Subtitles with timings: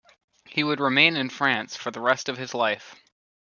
[0.47, 2.95] He would remain in France for the rest of his life.